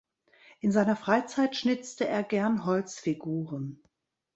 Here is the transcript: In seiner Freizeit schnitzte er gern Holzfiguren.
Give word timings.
In 0.61 0.71
seiner 0.71 0.95
Freizeit 0.95 1.55
schnitzte 1.55 2.07
er 2.07 2.23
gern 2.23 2.65
Holzfiguren. 2.65 3.83